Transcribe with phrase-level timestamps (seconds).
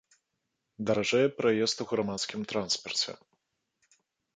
[0.91, 3.11] Даражэе праезд у грамадскім транспарце.